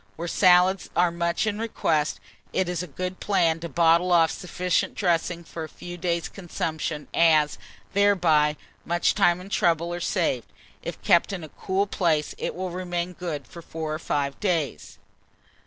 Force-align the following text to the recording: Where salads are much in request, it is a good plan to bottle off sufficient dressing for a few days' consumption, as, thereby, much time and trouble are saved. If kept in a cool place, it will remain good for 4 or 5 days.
Where 0.15 0.27
salads 0.27 0.89
are 0.95 1.11
much 1.11 1.45
in 1.45 1.59
request, 1.59 2.19
it 2.53 2.67
is 2.67 2.81
a 2.81 2.87
good 2.87 3.19
plan 3.19 3.59
to 3.59 3.69
bottle 3.69 4.11
off 4.11 4.31
sufficient 4.31 4.95
dressing 4.95 5.43
for 5.43 5.63
a 5.63 5.69
few 5.69 5.95
days' 5.95 6.27
consumption, 6.27 7.07
as, 7.13 7.59
thereby, 7.93 8.57
much 8.83 9.13
time 9.13 9.39
and 9.39 9.51
trouble 9.51 9.93
are 9.93 9.99
saved. 9.99 10.51
If 10.81 10.99
kept 11.03 11.31
in 11.31 11.43
a 11.43 11.49
cool 11.49 11.85
place, 11.85 12.33
it 12.39 12.55
will 12.55 12.71
remain 12.71 13.13
good 13.13 13.45
for 13.45 13.61
4 13.61 13.93
or 13.93 13.99
5 13.99 14.39
days. 14.39 14.97